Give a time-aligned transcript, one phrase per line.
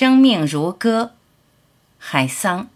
[0.00, 1.10] 生命如歌，
[1.98, 2.68] 海桑。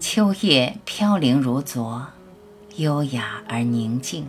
[0.00, 2.08] 秋叶飘零如昨，
[2.74, 4.26] 优雅而宁静。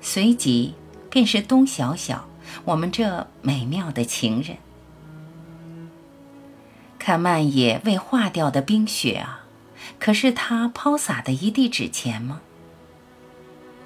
[0.00, 0.74] 随即
[1.10, 2.28] 便是冬小小，
[2.64, 4.56] 我们这美妙的情人。
[7.04, 9.44] 看漫野未化掉的冰雪啊，
[9.98, 12.40] 可是他抛洒的一地纸钱吗？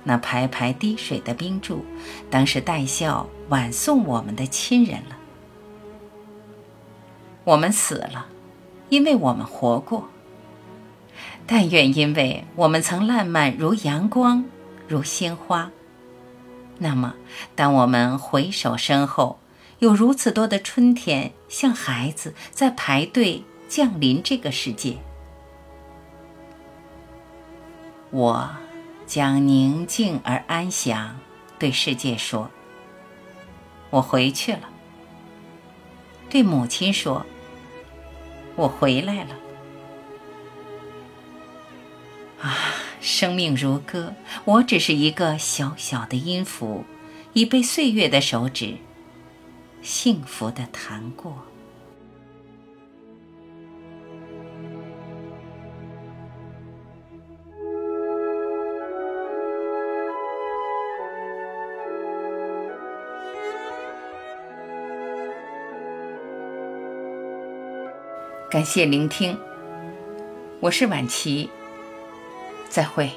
[0.04, 1.84] 那排排滴水的冰柱，
[2.30, 5.16] 当是带笑晚送我们的亲人了。
[7.42, 8.26] 我们死了，
[8.88, 10.08] 因为我们活过。
[11.44, 14.44] 但愿因为我们曾烂漫如阳光，
[14.86, 15.72] 如鲜花。
[16.78, 17.14] 那么，
[17.56, 19.40] 当我们回首身后，
[19.78, 24.98] 有如此多的春天，像孩子在排队降临这个世界，
[28.10, 28.50] 我
[29.06, 31.20] 将宁静而安详
[31.60, 32.50] 对世界说
[33.90, 34.68] ：“我回去了。”
[36.28, 37.24] 对母亲说
[38.56, 39.36] ：“我回来了。”
[42.42, 42.56] 啊，
[43.00, 46.84] 生命如歌，我只是一个小小的音符，
[47.32, 48.76] 已被岁月的手指
[49.80, 51.34] 幸福的谈过。
[68.50, 69.38] 感谢聆听，
[70.60, 71.50] 我是晚琪。
[72.70, 73.10] 再会。